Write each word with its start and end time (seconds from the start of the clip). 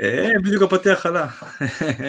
אה, 0.00 0.28
בדיוק 0.44 0.62
הפתיח 0.62 1.06
עלה. 1.06 1.28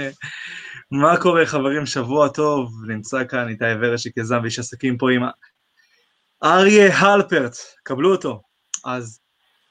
מה 1.02 1.18
קורה 1.18 1.46
חברים, 1.46 1.86
שבוע 1.86 2.30
טוב, 2.30 2.72
נמצא 2.88 3.24
כאן 3.30 3.50
איתי 3.50 3.66
ורשיק 3.82 4.18
יזם 4.18 4.40
ואיש 4.44 4.60
עסקים 4.60 4.98
פה 4.98 5.12
עם 5.12 5.22
אריה 6.44 6.98
הלפרט, 6.98 7.58
קבלו 7.84 8.12
אותו. 8.12 8.42
אז 8.86 9.20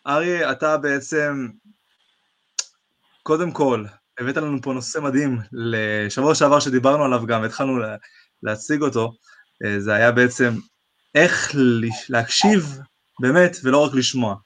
אריה, 0.06 0.52
אתה 0.52 0.76
בעצם, 0.76 1.48
קודם 3.22 3.50
כל, 3.50 3.84
הבאת 4.20 4.36
לנו 4.36 4.62
פה 4.62 4.72
נושא 4.72 4.98
מדהים 4.98 5.38
לשבוע 5.52 6.34
שעבר 6.34 6.60
שדיברנו 6.60 7.04
עליו 7.04 7.26
גם, 7.26 7.44
התחלנו 7.44 7.78
להציג 8.42 8.82
אותו, 8.82 9.12
אה, 9.64 9.80
זה 9.80 9.94
היה 9.94 10.12
בעצם 10.12 10.54
איך 11.14 11.52
להקשיב 12.08 12.78
באמת 13.20 13.56
ולא 13.64 13.84
רק 13.84 13.94
לשמוע. 13.94 14.36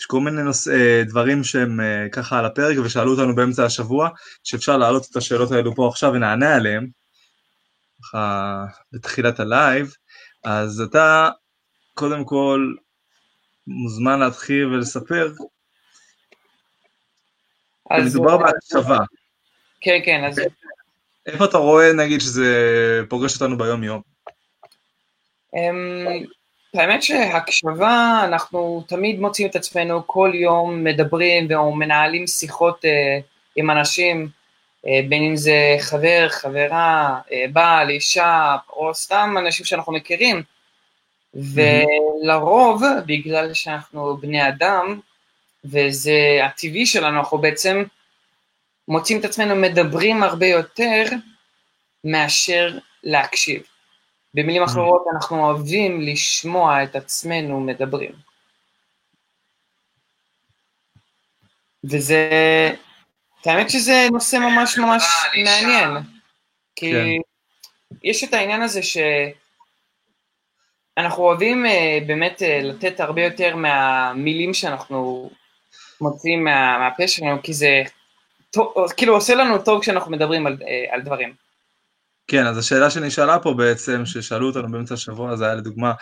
יש 0.00 0.06
כל 0.06 0.20
מיני 0.20 0.42
נוס... 0.42 0.68
אה, 0.68 1.02
דברים 1.06 1.44
שהם 1.44 1.80
אה, 1.80 2.06
ככה 2.12 2.38
על 2.38 2.44
הפרק 2.44 2.76
ושאלו 2.84 3.12
אותנו 3.12 3.34
באמצע 3.34 3.64
השבוע, 3.64 4.08
שאפשר 4.44 4.76
להעלות 4.76 5.06
את 5.10 5.16
השאלות 5.16 5.52
האלו 5.52 5.74
פה 5.74 5.88
עכשיו 5.88 6.12
ונענה 6.12 6.56
עליהן, 6.56 6.88
ככה 8.02 8.64
בתחילת 8.92 9.40
הלייב, 9.40 9.94
אז 10.44 10.80
אתה 10.80 11.28
קודם 11.94 12.24
כל 12.24 12.74
מוזמן 13.66 14.18
להתחיל 14.20 14.66
ולספר. 14.66 15.32
אז 17.90 18.14
מדובר 18.14 18.36
בהקשבה. 18.36 18.98
כן, 19.80 20.00
כן, 20.04 20.24
אז... 20.24 20.40
איפה 21.26 21.44
אתה 21.44 21.58
רואה 21.58 21.92
נגיד 21.92 22.20
שזה 22.20 22.54
פוגש 23.08 23.34
אותנו 23.34 23.58
ביום 23.58 23.84
יום? 23.84 24.02
אמ, 26.78 26.82
האמת 26.82 27.02
שהקשבה, 27.02 28.20
אנחנו 28.24 28.84
תמיד 28.88 29.20
מוצאים 29.20 29.48
את 29.48 29.56
עצמנו 29.56 30.06
כל 30.06 30.30
יום 30.34 30.84
מדברים 30.84 31.48
ומנהלים 31.50 32.26
שיחות 32.26 32.84
אה, 32.84 33.18
עם 33.56 33.70
אנשים, 33.70 34.28
אה, 34.86 35.00
בין 35.08 35.22
אם 35.22 35.36
זה 35.36 35.76
חבר, 35.80 36.26
חברה, 36.28 37.20
אה, 37.32 37.44
בעל, 37.52 37.90
אישה, 37.90 38.56
או 38.72 38.94
סתם 38.94 39.34
אנשים 39.38 39.66
שאנחנו 39.66 39.92
מכירים. 39.92 40.42
ולרוב, 41.34 42.82
בגלל 43.06 43.54
שאנחנו 43.54 44.16
בני 44.16 44.48
אדם, 44.48 45.00
וזה 45.64 46.40
הטבעי 46.44 46.86
שלנו, 46.86 47.18
אנחנו 47.18 47.38
בעצם 47.38 47.82
מוצאים 48.88 49.20
את 49.20 49.24
עצמנו 49.24 49.56
מדברים 49.56 50.22
הרבה 50.22 50.46
יותר 50.46 51.04
מאשר 52.04 52.78
להקשיב. 53.04 53.62
במילים 54.34 54.62
אחרות, 54.62 55.04
אנחנו 55.14 55.44
אוהבים 55.44 56.00
לשמוע 56.00 56.82
את 56.82 56.96
עצמנו 56.96 57.60
מדברים. 57.60 58.12
וזה, 61.84 62.30
האמת 63.44 63.70
שזה 63.70 64.06
נושא 64.12 64.36
ממש 64.36 64.78
ממש 64.78 65.04
מעניין, 65.44 65.90
כי 66.76 66.92
כן. 66.92 67.06
יש 68.02 68.24
את 68.24 68.34
העניין 68.34 68.62
הזה 68.62 68.80
שאנחנו 68.82 69.22
אוהבים 71.22 71.66
uh, 71.66 71.68
באמת 72.06 72.42
uh, 72.42 72.44
לתת 72.62 73.00
הרבה 73.00 73.22
יותר 73.22 73.56
מהמילים 73.56 74.54
שאנחנו 74.54 75.30
מוציאים 76.00 76.44
מה, 76.44 76.78
מהפה 76.78 77.08
שלנו, 77.08 77.42
כי 77.42 77.52
זה 77.52 77.82
טוב, 78.50 78.74
כאילו 78.96 79.14
עושה 79.14 79.34
לנו 79.34 79.64
טוב 79.64 79.82
כשאנחנו 79.82 80.12
מדברים 80.12 80.46
על, 80.46 80.56
uh, 80.60 80.64
על 80.90 81.02
דברים. 81.02 81.47
כן, 82.28 82.46
אז 82.46 82.58
השאלה 82.58 82.90
שנשאלה 82.90 83.38
פה 83.38 83.54
בעצם, 83.54 84.06
ששאלו 84.06 84.46
אותנו 84.46 84.72
באמצע 84.72 84.94
השבוע, 84.94 85.36
זה 85.36 85.44
היה 85.44 85.54
לדוגמה, 85.54 85.92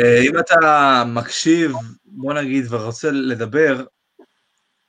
אה, 0.00 0.20
אם 0.22 0.38
אתה 0.38 1.04
מקשיב, 1.06 1.72
בוא 2.04 2.34
נגיד, 2.34 2.64
ורוצה 2.68 3.10
לדבר, 3.10 3.84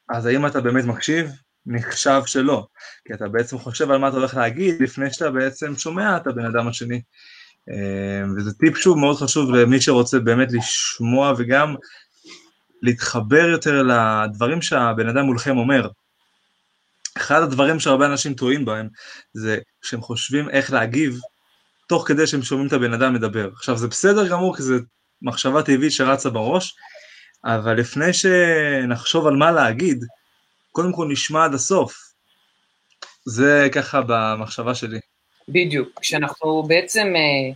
אז 0.10 0.26
האם 0.26 0.46
אתה 0.46 0.62
באמת 0.62 0.86
מקשיב? 0.86 1.32
נחשב 1.66 2.22
שלא, 2.26 2.68
כי 3.08 3.14
אתה 3.14 3.28
בעצם 3.28 3.58
חושב 3.58 3.92
על 3.92 3.98
מה 3.98 4.08
אתה 4.08 4.18
הולך 4.18 4.36
להגיד 4.36 4.76
לפני 4.82 5.14
שאתה 5.14 5.32
בעצם 5.32 5.76
שומע 5.76 6.18
את 6.18 6.28
הבן 6.28 6.46
אדם 6.46 6.68
השני. 6.68 7.02
אה, 7.70 8.24
וזה 8.38 8.54
טיפ 8.54 8.78
שוב 8.78 8.98
מאוד 8.98 9.18
חשוב 9.18 9.52
למי 9.52 9.82
שרוצה 9.82 10.20
באמת 10.20 10.48
לשמוע 10.52 11.34
וגם 11.38 11.76
להתחבר 12.82 13.50
יותר 13.50 13.84
לדברים 13.84 14.62
שהבן 14.62 15.08
אדם 15.08 15.26
מולכם 15.26 15.58
אומר. 15.58 15.88
אחד 17.18 17.42
הדברים 17.42 17.80
שהרבה 17.80 18.06
אנשים 18.06 18.34
טועים 18.34 18.66
בהם, 18.66 18.90
זה 19.34 19.58
שהם 19.82 20.02
חושבים 20.02 20.50
איך 20.50 20.74
להגיב, 20.74 21.20
תוך 21.88 22.08
כדי 22.08 22.28
שהם 22.28 22.44
שומעים 22.44 22.68
את 22.68 22.74
הבן 22.74 22.94
אדם 22.94 23.14
מדבר. 23.14 23.50
עכשיו 23.54 23.78
זה 23.78 23.88
בסדר 23.88 24.28
גמור, 24.28 24.56
כי 24.56 24.64
זו 24.64 24.76
מחשבה 25.22 25.64
טבעית 25.64 25.92
שרצה 25.92 26.30
בראש, 26.30 26.76
אבל 27.46 27.80
לפני 27.80 28.14
שנחשוב 28.14 29.28
על 29.28 29.36
מה 29.36 29.52
להגיד, 29.52 30.04
קודם 30.72 30.94
כל 30.94 31.08
נשמע 31.12 31.46
עד 31.46 31.54
הסוף. 31.54 32.14
זה 33.26 33.68
ככה 33.72 34.02
במחשבה 34.08 34.76
שלי. 34.76 35.00
בדיוק, 35.50 36.00
כשאנחנו 36.02 36.64
בעצם, 36.64 37.14
אה, 37.16 37.54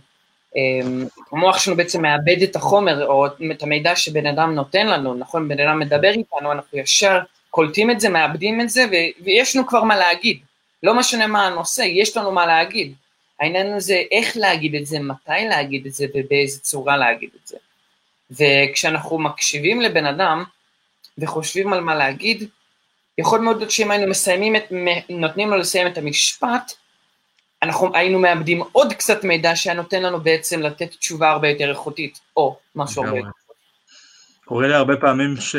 אה, 0.56 1.08
המוח 1.32 1.58
שלנו 1.58 1.76
בעצם 1.76 2.02
מאבד 2.02 2.42
את 2.42 2.56
החומר 2.56 3.06
או 3.06 3.26
את 3.26 3.62
המידע 3.62 3.96
שבן 3.96 4.26
אדם 4.26 4.54
נותן 4.54 4.86
לנו, 4.86 5.14
נכון, 5.14 5.48
בן 5.48 5.60
אדם 5.60 5.78
מדבר 5.78 6.10
איתנו, 6.10 6.52
אנחנו 6.52 6.78
ישר 6.78 7.18
קולטים 7.58 7.90
את 7.90 8.00
זה, 8.00 8.08
מאבדים 8.08 8.60
את 8.60 8.70
זה, 8.70 8.84
ו- 8.90 9.24
ויש 9.24 9.56
לנו 9.56 9.66
כבר 9.66 9.84
מה 9.84 9.96
להגיד. 9.96 10.38
לא 10.82 10.94
משנה 10.94 11.26
מה 11.26 11.46
הנושא, 11.46 11.82
יש 11.82 12.16
לנו 12.16 12.32
מה 12.32 12.46
להגיד. 12.46 12.94
העניין 13.40 13.72
הזה 13.72 14.02
איך 14.10 14.36
להגיד 14.36 14.74
את 14.74 14.86
זה, 14.86 14.98
מתי 15.00 15.44
להגיד 15.48 15.86
את 15.86 15.92
זה 15.92 16.06
ובאיזה 16.14 16.60
צורה 16.60 16.96
להגיד 16.96 17.30
את 17.42 17.46
זה. 17.46 17.56
וכשאנחנו 18.30 19.18
מקשיבים 19.18 19.80
לבן 19.80 20.06
אדם 20.06 20.44
וחושבים 21.18 21.72
על 21.72 21.80
מה 21.80 21.94
להגיד, 21.94 22.48
יכול 23.18 23.40
מאוד 23.40 23.56
להיות 23.56 23.70
שאם 23.70 23.90
היינו 23.90 24.10
מסיימים 24.10 24.56
את, 24.56 24.72
נותנים 25.10 25.50
לו 25.50 25.56
לסיים 25.56 25.86
את 25.86 25.98
המשפט, 25.98 26.72
אנחנו 27.62 27.94
היינו 27.94 28.18
מאבדים 28.18 28.62
עוד 28.72 28.92
קצת 28.92 29.24
מידע 29.24 29.56
שהיה 29.56 29.76
נותן 29.76 30.02
לנו 30.02 30.20
בעצם 30.20 30.62
לתת 30.62 30.90
תשובה 30.90 31.30
הרבה 31.30 31.48
יותר 31.48 31.70
איכותית, 31.70 32.20
או 32.36 32.58
משהו 32.74 33.04
הרבה 33.04 33.18
יותר. 33.18 33.30
קורה 34.44 34.68
לי 34.68 34.74
הרבה 34.74 34.96
פעמים 34.96 35.36
ש... 35.36 35.56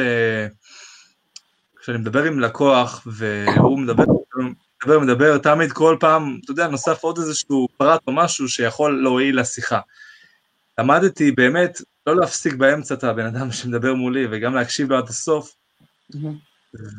כשאני 1.81 1.97
מדבר 1.97 2.23
עם 2.23 2.39
לקוח 2.39 3.07
והוא 3.07 3.79
מדבר, 3.79 4.03
מדבר, 4.83 4.99
מדבר, 4.99 5.37
תמיד 5.37 5.71
כל 5.71 5.97
פעם, 5.99 6.39
אתה 6.43 6.51
יודע, 6.51 6.67
נוסף 6.67 7.03
עוד 7.03 7.17
איזשהו 7.17 7.67
פרט 7.77 8.01
או 8.07 8.11
משהו 8.11 8.49
שיכול 8.49 9.03
להועיל 9.03 9.39
לשיחה. 9.39 9.79
למדתי 10.79 11.31
באמת 11.31 11.81
לא 12.07 12.15
להפסיק 12.15 12.53
באמצע 12.53 12.95
את 12.95 13.03
הבן 13.03 13.25
אדם 13.25 13.51
שמדבר 13.51 13.93
מולי 13.93 14.27
וגם 14.31 14.55
להקשיב 14.55 14.89
לו 14.89 14.97
עד 14.97 15.07
הסוף, 15.09 15.55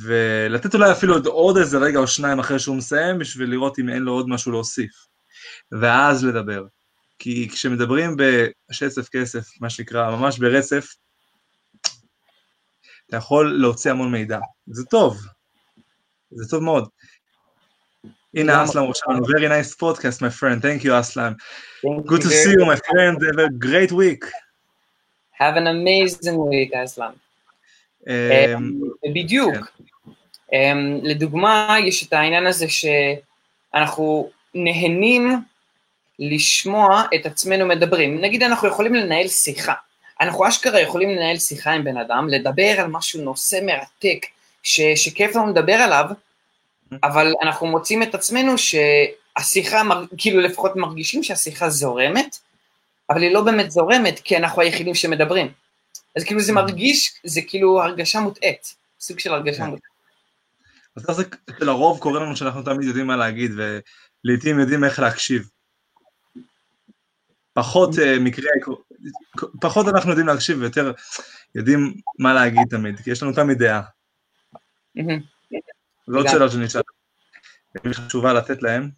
ולתת 0.03 0.75
אולי 0.75 0.93
אפילו 0.93 1.17
עוד 1.25 1.57
איזה 1.57 1.79
רגע 1.79 1.99
או 1.99 2.07
שניים 2.07 2.39
אחרי 2.39 2.59
שהוא 2.59 2.77
מסיים 2.77 3.19
בשביל 3.19 3.51
לראות 3.51 3.79
אם 3.79 3.89
אין 3.89 4.03
לו 4.03 4.13
עוד 4.13 4.29
משהו 4.29 4.53
להוסיף, 4.53 4.93
ואז 5.81 6.25
לדבר. 6.25 6.65
כי 7.19 7.49
כשמדברים 7.53 8.17
בשצף 8.17 9.09
כסף, 9.09 9.45
מה 9.61 9.71
שנקרא, 9.71 10.17
ממש 10.17 10.39
ברצף, 10.39 10.95
אתה 13.11 13.19
יכול 13.19 13.61
להוציא 13.61 13.91
המון 13.91 14.13
מידע. 14.13 14.39
זה 14.67 14.85
טוב, 14.85 15.19
זה 16.31 16.45
טוב 16.51 16.63
מאוד. 16.63 16.89
הנה 18.35 18.65
אסלם 18.65 18.83
רושם 18.83 19.07
very 19.07 19.49
nice 19.49 19.75
podcast 19.75 20.21
my 20.21 20.41
friend, 20.41 20.63
thank 20.63 20.85
you 20.85 21.01
אסלם. 21.01 21.33
Good 21.87 22.21
to 22.21 22.29
see 22.29 22.53
you 22.59 22.67
my 22.67 22.77
friend, 22.77 23.19
have 23.23 23.39
a 23.39 23.67
great 23.67 23.93
week. 23.93 24.25
Have 25.41 25.57
an 25.57 25.67
amazing 25.67 26.37
week 26.37 26.85
אסלם. 26.85 27.11
אמ, 28.09 28.81
בדיוק. 29.15 29.55
כן. 29.55 30.57
אמ, 30.57 30.99
לדוגמה, 31.03 31.77
יש 31.85 32.07
את 32.07 32.13
העניין 32.13 32.47
הזה 32.47 32.67
שאנחנו 32.69 34.31
נהנים 34.55 35.29
לשמוע 36.19 37.05
את 37.15 37.27
עצמנו 37.27 37.67
מדברים. 37.67 38.21
נגיד 38.21 38.43
אנחנו 38.43 38.69
יכולים 38.69 38.95
לנהל 38.95 39.29
שיחה. 39.29 39.75
אנחנו 40.21 40.49
אשכרה 40.49 40.81
יכולים 40.81 41.11
לנהל 41.11 41.39
שיחה 41.39 41.71
עם 41.71 41.85
בן 41.85 41.97
אדם, 41.97 42.29
לדבר 42.29 42.75
על 42.79 42.87
משהו, 42.87 43.23
נושא 43.23 43.59
מרתק, 43.63 44.27
ש, 44.63 44.81
שכיף 44.81 45.37
לנו 45.37 45.51
לדבר 45.51 45.73
עליו, 45.73 46.05
אבל 47.03 47.35
אנחנו 47.43 47.67
מוצאים 47.67 48.03
את 48.03 48.15
עצמנו 48.15 48.53
שהשיחה, 48.59 49.83
כאילו 50.19 50.41
לפחות 50.41 50.77
מרגישים 50.77 51.23
שהשיחה 51.23 51.71
זורמת, 51.71 52.39
אבל 53.11 53.23
היא 53.23 53.35
לא 53.35 53.43
באמת 53.43 53.71
זורמת, 53.71 54.21
כי 54.21 54.37
אנחנו 54.37 54.63
היחידים 54.63 54.95
שמדברים. 54.95 55.53
אז 56.17 56.25
כאילו 56.25 56.41
זה 56.41 56.53
מרגיש, 56.53 57.21
זה 57.25 57.41
כאילו 57.47 57.83
הרגשה 57.83 58.21
מוטעית, 58.21 58.75
סוג 59.01 59.19
של 59.19 59.33
הרגשה 59.33 59.59
כן. 59.59 59.65
מוטעית. 59.65 59.91
אז 61.09 61.17
זה 61.17 61.25
לרוב 61.61 61.99
קורה 61.99 62.21
לנו 62.21 62.37
שאנחנו 62.37 62.63
תמיד 62.63 62.89
יודעים 62.89 63.07
מה 63.07 63.17
להגיד, 63.17 63.51
ולעיתים 63.55 64.61
יודעים 64.61 64.85
איך 64.85 64.99
להקשיב. 64.99 65.49
פחות 67.53 67.91
uh, 67.95 68.21
מקרי, 68.21 68.49
פחות 69.61 69.87
אנחנו 69.89 70.11
יודעים 70.11 70.27
להקשיב 70.27 70.59
ויותר 70.61 70.93
יודעים 71.55 71.95
מה 72.19 72.35
להגיד 72.35 72.63
תמיד, 72.71 73.01
כי 73.01 73.11
יש 73.11 73.23
לנו 73.23 73.33
תמיד 73.33 73.59
דעה. 73.59 73.83
זאת 76.07 76.29
שאלה 76.31 76.51
שנשאלת, 76.51 76.85
היא 77.85 77.93
חשובה 77.93 78.33
לתת 78.33 78.63
להם, 78.63 78.91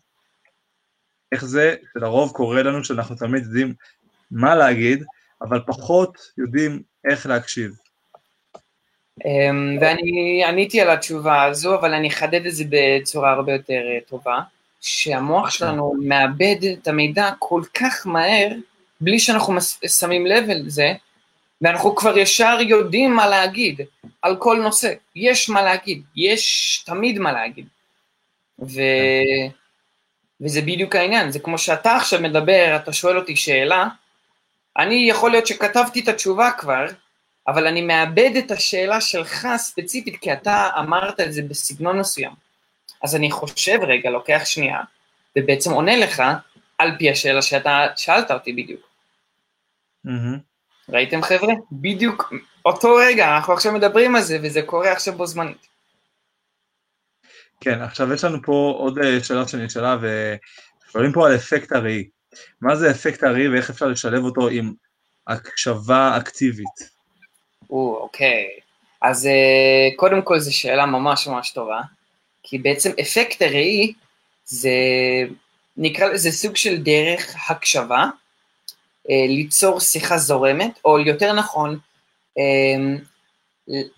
איך 1.32 1.44
זה 1.44 1.75
שלרוב 1.93 2.32
קורה 2.32 2.62
לנו 2.62 2.84
שאנחנו 2.84 3.16
תמיד 3.16 3.43
יודעים 3.43 3.75
מה 4.31 4.54
להגיד, 4.54 5.04
אבל 5.43 5.60
פחות 5.66 6.19
יודעים 6.38 6.82
איך 7.10 7.26
להקשיב. 7.26 7.72
אמ, 9.25 9.78
ואני 9.81 10.43
עניתי 10.46 10.81
על 10.81 10.90
התשובה 10.90 11.43
הזו, 11.44 11.75
אבל 11.75 11.94
אני 11.94 12.08
אחדד 12.08 12.46
את 12.46 12.54
זה 12.54 12.64
בצורה 12.69 13.32
הרבה 13.32 13.52
יותר 13.52 13.72
אה, 13.94 13.99
טובה, 14.08 14.40
שהמוח 14.81 15.50
שלנו 15.50 15.94
מאבד 16.02 16.56
את 16.72 16.88
המידע 16.88 17.31
כל 17.38 17.62
כך 17.75 18.06
מהר, 18.06 18.49
בלי 19.02 19.19
שאנחנו 19.19 19.54
שמים 19.87 20.26
לב 20.26 20.44
לזה, 20.49 20.93
ואנחנו 21.60 21.96
כבר 21.96 22.19
ישר 22.19 22.58
יודעים 22.60 23.14
מה 23.16 23.26
להגיד 23.26 23.81
על 24.22 24.37
כל 24.37 24.60
נושא. 24.62 24.93
יש 25.16 25.49
מה 25.49 25.62
להגיד, 25.62 26.02
יש 26.16 26.82
תמיד 26.87 27.19
מה 27.19 27.32
להגיד. 27.32 27.66
ו... 28.62 28.81
וזה 30.40 30.60
בדיוק 30.60 30.96
העניין, 30.96 31.31
זה 31.32 31.38
כמו 31.38 31.58
שאתה 31.58 31.96
עכשיו 31.96 32.20
מדבר, 32.20 32.76
אתה 32.76 32.93
שואל 32.93 33.19
אותי 33.19 33.37
שאלה, 33.37 33.88
אני 34.78 35.06
יכול 35.10 35.31
להיות 35.31 35.46
שכתבתי 35.46 36.00
את 36.00 36.08
התשובה 36.08 36.50
כבר, 36.58 36.87
אבל 37.49 37.66
אני 37.66 37.82
מאבד 37.82 38.31
את 38.38 38.50
השאלה 38.50 39.00
שלך 39.00 39.49
ספציפית, 39.56 40.16
כי 40.20 40.32
אתה 40.32 40.69
אמרת 40.78 41.20
את 41.20 41.32
זה 41.32 41.43
בסגנון 41.43 41.99
מסוים. 41.99 42.32
אז 43.02 43.16
אני 43.16 43.31
חושב 43.31 43.78
רגע, 43.82 44.10
לוקח 44.10 44.43
שנייה, 44.44 44.81
ובעצם 45.38 45.72
עונה 45.72 45.96
לך 45.96 46.22
על 46.78 46.90
פי 46.99 47.10
השאלה 47.10 47.43
שאתה 47.43 47.87
שאלת 47.96 48.31
אותי 48.31 48.52
בדיוק. 48.52 48.92
ראיתם 50.88 51.22
חבר'ה? 51.22 51.54
בדיוק 51.72 52.32
אותו 52.64 52.94
רגע, 52.94 53.37
אנחנו 53.37 53.52
עכשיו 53.52 53.72
מדברים 53.72 54.16
על 54.16 54.22
זה, 54.22 54.38
וזה 54.43 54.62
קורה 54.62 54.93
עכשיו 54.93 55.14
בו 55.14 55.26
זמנית. 55.26 55.66
כן, 57.60 57.82
עכשיו 57.82 58.12
יש 58.12 58.25
לנו 58.25 58.38
פה 58.43 58.75
עוד 58.78 58.99
אה, 58.99 59.25
שאלה 59.25 59.49
שנשאלה, 59.49 59.96
ושואלים 59.96 61.12
פה 61.12 61.26
על 61.26 61.34
אפקט 61.34 61.72
הראי. 61.72 62.08
מה 62.60 62.76
זה 62.76 62.90
אפקט 62.90 63.22
הראי 63.22 63.49
ואיך 63.49 63.70
אפשר 63.70 63.87
לשלב 63.87 64.25
אותו 64.25 64.49
עם 64.49 64.72
הקשבה 65.26 66.16
אקטיבית? 66.16 66.93
או, 67.70 67.99
אוקיי. 68.00 68.49
אז 69.02 69.26
uh, 69.26 69.96
קודם 69.96 70.22
כל 70.22 70.38
זו 70.38 70.56
שאלה 70.56 70.87
ממש 70.87 71.26
ממש 71.26 71.50
טובה, 71.50 71.81
כי 72.43 72.58
בעצם 72.58 72.90
אפקט 73.00 73.43
הראי 73.43 73.93
זה, 74.44 74.70
נקרא 75.76 76.06
לזה 76.06 76.32
סוג 76.32 76.56
של 76.56 76.82
דרך 76.82 77.50
הקשבה, 77.50 78.06
ליצור 79.08 79.81
שיחה 79.81 80.19
זורמת, 80.19 80.78
או 80.84 80.99
יותר 80.99 81.32
נכון, 81.32 81.78
uh, 82.38 82.40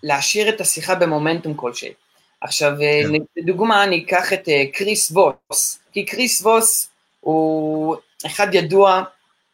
להשאיר 0.03 0.49
את 0.49 0.61
השיחה 0.61 0.95
במומנטום 0.95 1.53
כלשהי. 1.53 1.93
עכשיו, 2.41 2.71
כן. 2.79 3.11
לדוגמה, 3.37 3.83
אני 3.83 4.03
אקח 4.05 4.33
את 4.33 4.49
קריס 4.73 5.11
ווס, 5.11 5.79
כי 5.91 6.05
קריס 6.05 6.41
ווס 6.41 6.89
הוא 7.19 7.95
אחד 8.25 8.55
ידוע 8.55 9.03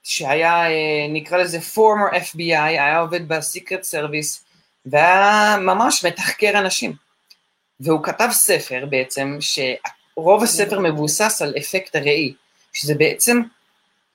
שהיה, 0.03 0.71
אה, 0.71 1.07
נקרא 1.09 1.37
לזה 1.37 1.59
former 1.75 2.15
FBI, 2.15 2.37
היה 2.37 2.99
עובד 2.99 3.27
בסיקרט 3.27 3.83
סרוויס, 3.83 4.43
והיה 4.85 5.57
ממש 5.61 6.05
מתחקר 6.05 6.59
אנשים. 6.59 6.93
והוא 7.79 8.03
כתב 8.03 8.29
ספר 8.31 8.85
בעצם, 8.89 9.37
שרוב 9.39 10.43
הספר 10.43 10.79
מבוסס 10.79 11.41
על 11.41 11.53
אפקט 11.57 11.95
הראי, 11.95 12.33
שזה 12.73 12.95
בעצם 12.95 13.41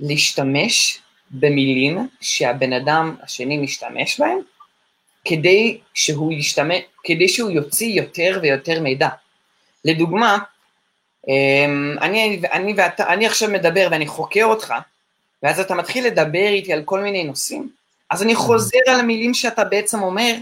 להשתמש 0.00 1.00
במילים 1.30 2.08
שהבן 2.20 2.72
אדם 2.72 3.16
השני 3.22 3.58
משתמש 3.58 4.20
בהם, 4.20 4.38
כדי 5.24 5.78
שהוא, 5.94 6.32
ישתמש, 6.32 6.78
כדי 7.04 7.28
שהוא 7.28 7.50
יוציא 7.50 7.86
יותר 7.86 8.38
ויותר 8.42 8.80
מידע. 8.80 9.08
לדוגמה, 9.84 10.38
אמ, 11.28 11.96
אני, 12.00 12.40
אני, 12.52 12.74
ואתה, 12.76 13.12
אני 13.12 13.26
עכשיו 13.26 13.48
מדבר 13.50 13.88
ואני 13.90 14.06
חוקר 14.06 14.44
אותך, 14.44 14.74
ואז 15.42 15.60
אתה 15.60 15.74
מתחיל 15.74 16.06
לדבר 16.06 16.48
איתי 16.48 16.72
על 16.72 16.82
כל 16.84 17.00
מיני 17.00 17.24
נושאים, 17.24 17.68
אז 18.10 18.22
אני 18.22 18.34
חוזר 18.34 18.78
על 18.86 19.00
המילים 19.00 19.34
שאתה 19.34 19.64
בעצם 19.64 20.02
אומר, 20.02 20.34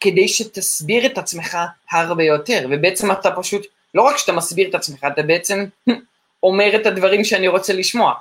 כדי 0.00 0.28
שתסביר 0.28 1.06
את 1.06 1.18
עצמך 1.18 1.58
הרבה 1.90 2.24
יותר, 2.24 2.66
ובעצם 2.70 3.12
אתה 3.12 3.30
פשוט, 3.30 3.66
לא 3.94 4.02
רק 4.02 4.18
שאתה 4.18 4.32
מסביר 4.32 4.68
את 4.68 4.74
עצמך, 4.74 5.06
אתה 5.12 5.22
בעצם 5.22 5.64
אומר 6.42 6.76
את 6.80 6.86
הדברים 6.86 7.24
שאני 7.24 7.48
רוצה 7.48 7.72
לשמוע. 7.72 8.14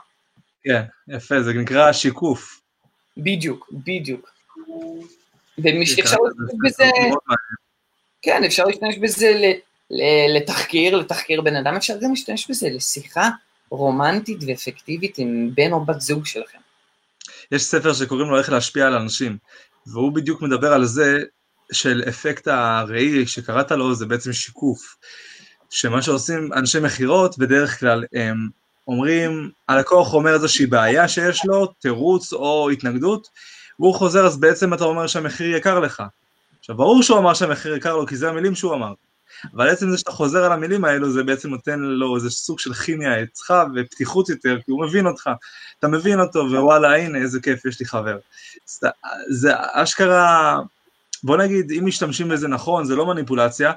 כן, 0.63 0.81
יפה, 1.07 1.43
זה 1.43 1.53
נקרא 1.53 1.91
שיקוף. 1.91 2.61
בדיוק, 3.17 3.69
בדיוק. 3.71 4.31
ואפשר 5.57 6.17
להשתמש 6.17 6.59
בזה, 6.63 6.83
כן, 8.21 8.43
אפשר 8.43 8.63
להשתמש 8.65 8.97
בזה 8.97 9.53
לתחקיר, 10.35 10.95
לתחקיר 10.95 11.41
בן 11.41 11.55
אדם, 11.55 11.75
אפשר 11.75 11.97
גם 12.01 12.09
להשתמש 12.09 12.49
בזה 12.49 12.69
לשיחה 12.69 13.29
רומנטית 13.69 14.37
ואפקטיבית 14.47 15.17
עם 15.17 15.49
בן 15.55 15.71
או 15.71 15.85
בת 15.85 16.01
זוג 16.01 16.25
שלכם. 16.25 16.57
יש 17.51 17.63
ספר 17.63 17.93
שקוראים 17.93 18.29
לו 18.29 18.37
איך 18.37 18.49
להשפיע 18.49 18.87
על 18.87 18.93
אנשים, 18.93 19.37
והוא 19.87 20.13
בדיוק 20.13 20.41
מדבר 20.41 20.73
על 20.73 20.85
זה 20.85 21.19
של 21.71 22.03
אפקט 22.09 22.47
הראי 22.47 23.27
שקראת 23.27 23.71
לו, 23.71 23.95
זה 23.95 24.05
בעצם 24.05 24.33
שיקוף. 24.33 24.95
שמה 25.69 26.01
שעושים 26.01 26.53
אנשי 26.53 26.79
מכירות, 26.79 27.37
בדרך 27.37 27.79
כלל 27.79 28.03
הם 28.13 28.49
אומרים, 28.87 29.49
הלקוח 29.69 30.13
אומר 30.13 30.33
איזושהי 30.33 30.65
בעיה 30.65 31.07
שיש 31.07 31.45
לו, 31.45 31.65
תירוץ 31.65 32.33
או 32.33 32.69
התנגדות, 32.69 33.27
והוא 33.79 33.95
חוזר, 33.95 34.25
אז 34.25 34.39
בעצם 34.39 34.73
אתה 34.73 34.83
אומר 34.83 35.07
שהמחיר 35.07 35.55
יקר 35.55 35.79
לך. 35.79 36.03
עכשיו, 36.59 36.75
ברור 36.75 37.03
שהוא 37.03 37.17
אמר 37.17 37.33
שהמחיר 37.33 37.75
יקר 37.75 37.95
לו, 37.95 38.07
כי 38.07 38.15
זה 38.15 38.29
המילים 38.29 38.55
שהוא 38.55 38.73
אמר. 38.73 38.93
אבל 39.55 39.69
עצם 39.69 39.91
זה 39.91 39.97
שאתה 39.97 40.11
חוזר 40.11 40.43
על 40.43 40.51
המילים 40.51 40.85
האלו, 40.85 41.11
זה 41.11 41.23
בעצם 41.23 41.49
נותן 41.49 41.79
לו 41.79 42.15
איזה 42.15 42.29
סוג 42.29 42.59
של 42.59 42.73
כימיה 42.73 43.23
אצלך 43.23 43.53
ופתיחות 43.75 44.29
יותר, 44.29 44.57
כי 44.65 44.71
הוא 44.71 44.85
מבין 44.85 45.07
אותך, 45.07 45.29
אתה 45.79 45.87
מבין 45.87 46.19
אותו, 46.19 46.39
ווואלה, 46.39 46.95
הנה, 46.95 47.17
איזה 47.17 47.39
כיף, 47.41 47.65
יש 47.65 47.79
לי 47.79 47.85
חבר. 47.85 48.17
זה, 49.29 49.51
אשכרה, 49.73 50.59
בוא 51.23 51.37
נגיד, 51.37 51.71
אם 51.71 51.85
משתמשים 51.85 52.29
בזה 52.29 52.47
נכון, 52.47 52.85
זה 52.85 52.95
לא 52.95 53.05
מניפולציה, 53.05 53.71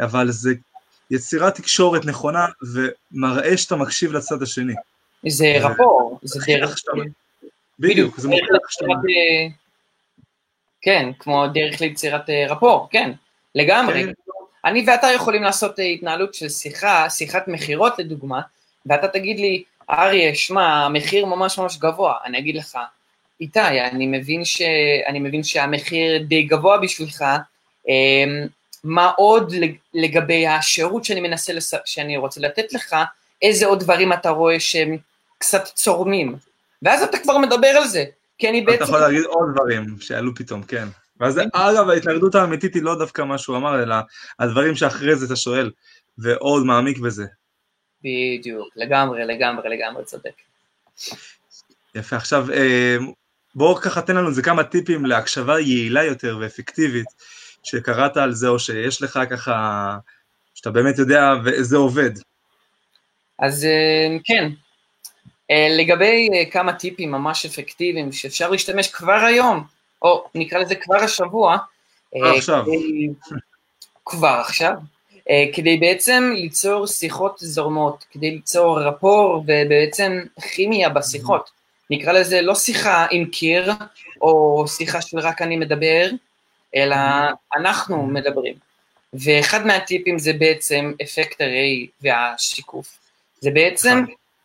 אבל 0.00 0.30
זה 0.30 0.54
יצירת 1.10 1.54
תקשורת 1.54 2.04
נכונה, 2.04 2.46
ומראה 2.72 3.56
שאתה 3.56 3.76
מקשיב 3.76 4.12
לצד 4.12 4.42
השני. 4.42 4.74
זה 5.26 5.56
רפור, 5.60 6.18
זה 6.22 6.40
דרך... 6.46 6.76
בדיוק, 7.78 8.18
זה 8.18 8.28
מוכיח 8.28 8.70
שאתה... 8.70 8.84
אה, 8.92 9.46
כן, 10.82 11.10
כמו 11.18 11.46
דרך 11.46 11.80
ליצירת 11.80 12.30
אה, 12.30 12.46
רפור, 12.48 12.88
כן, 12.90 13.12
לגמרי. 13.54 14.04
כן. 14.04 14.12
אני 14.64 14.84
ואתה 14.86 15.06
יכולים 15.12 15.42
לעשות 15.42 15.80
אה, 15.80 15.84
התנהלות 15.84 16.34
של 16.34 16.48
שיחה, 16.48 17.10
שיחת 17.10 17.48
מכירות 17.48 17.98
לדוגמה, 17.98 18.40
ואתה 18.86 19.08
תגיד 19.08 19.40
לי, 19.40 19.62
אריה, 19.90 20.34
שמע, 20.34 20.84
המחיר 20.84 21.26
ממש 21.26 21.58
ממש 21.58 21.78
גבוה. 21.78 22.14
אני 22.24 22.38
אגיד 22.38 22.56
לך, 22.56 22.78
איתי, 23.40 23.60
אני 23.60 24.06
מבין, 24.06 24.44
ש... 24.44 24.62
אני 25.06 25.18
מבין 25.18 25.42
שהמחיר 25.42 26.22
די 26.22 26.42
גבוה 26.42 26.78
בשבילך, 26.78 27.24
מה 28.86 29.12
עוד 29.16 29.52
לגבי 29.94 30.46
השירות 30.46 31.04
שאני 31.04 31.20
מנסה, 31.20 31.52
לס... 31.52 31.74
שאני 31.84 32.16
רוצה 32.16 32.40
לתת 32.40 32.72
לך, 32.72 32.96
איזה 33.42 33.66
עוד 33.66 33.80
דברים 33.80 34.12
אתה 34.12 34.30
רואה 34.30 34.60
שהם 34.60 34.96
קצת 35.38 35.64
צורמים. 35.64 36.36
ואז 36.82 37.02
אתה 37.02 37.18
כבר 37.18 37.38
מדבר 37.38 37.66
על 37.68 37.88
זה, 37.88 38.04
כי 38.38 38.48
אני 38.48 38.60
בעצם... 38.62 38.76
אתה 38.76 38.84
יכול 38.84 39.00
להגיד 39.00 39.24
עוד 39.24 39.48
דברים 39.54 39.96
שעלו 40.00 40.34
פתאום, 40.34 40.62
כן. 40.62 40.88
ואז 41.20 41.40
אגב, 41.52 41.88
ההתנגדות 41.90 42.34
האמיתית 42.34 42.74
היא 42.74 42.82
לא 42.82 42.98
דווקא 42.98 43.22
מה 43.22 43.38
שהוא 43.38 43.56
אמר, 43.56 43.82
אלא 43.82 43.96
הדברים 44.38 44.74
שאחרי 44.74 45.16
זה 45.16 45.26
אתה 45.26 45.36
שואל, 45.36 45.70
ועוד 46.18 46.64
מעמיק 46.64 46.98
בזה. 46.98 47.24
בדיוק, 48.00 48.68
לגמרי, 48.76 49.24
לגמרי, 49.24 49.68
לגמרי 49.68 50.04
צודק. 50.04 50.32
יפה, 51.94 52.16
עכשיו 52.16 52.50
אה, 52.52 52.96
בואו 53.54 53.76
ככה 53.76 54.02
תן 54.02 54.16
לנו 54.16 54.28
איזה 54.28 54.42
כמה 54.42 54.64
טיפים 54.64 55.06
להקשבה 55.06 55.60
יעילה 55.60 56.04
יותר 56.04 56.36
ואפקטיבית, 56.40 57.06
שקראת 57.66 58.16
על 58.16 58.32
זה 58.32 58.48
או 58.48 58.58
שיש 58.58 59.02
לך 59.02 59.20
ככה, 59.30 59.96
שאתה 60.54 60.70
באמת 60.70 60.98
יודע 60.98 61.32
וזה 61.44 61.76
עובד. 61.76 62.10
אז 63.38 63.64
אה, 63.64 64.16
כן, 64.24 64.48
אה, 65.50 65.68
לגבי 65.70 66.28
כמה 66.50 66.72
טיפים 66.72 67.10
ממש 67.10 67.46
אפקטיביים 67.46 68.12
שאפשר 68.12 68.50
להשתמש 68.50 68.88
כבר 68.88 69.24
היום, 69.26 69.64
או 70.02 70.24
נקרא 70.34 70.58
לזה 70.58 70.74
כבר 70.74 70.96
השבוע. 70.96 71.56
עכשיו. 72.14 72.64
כדי, 72.64 73.08
כבר 74.04 74.38
עכשיו. 74.46 74.72
אה, 75.30 75.44
כדי 75.52 75.76
בעצם 75.76 76.32
ליצור 76.36 76.86
שיחות 76.86 77.38
זורמות, 77.38 78.04
כדי 78.10 78.30
ליצור 78.30 78.80
רפור 78.80 79.44
ובעצם 79.46 80.20
כימיה 80.40 80.88
בשיחות. 80.88 81.50
נקרא 81.90 82.12
לזה 82.12 82.42
לא 82.42 82.54
שיחה 82.54 83.06
עם 83.10 83.24
קיר, 83.24 83.72
או 84.20 84.64
שיחה 84.68 85.00
של 85.00 85.18
רק 85.18 85.42
אני 85.42 85.56
מדבר, 85.56 86.10
אלא 86.76 86.96
אנחנו 87.56 88.06
מדברים. 88.06 88.54
ואחד 89.12 89.66
מהטיפים 89.66 90.18
זה 90.18 90.32
בעצם 90.32 90.92
אפקט 91.02 91.40
הראי 91.40 91.86
והשיקוף. 92.02 92.98
זה 93.40 93.50
בעצם 93.50 94.04